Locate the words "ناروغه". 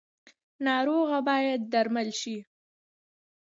0.65-1.19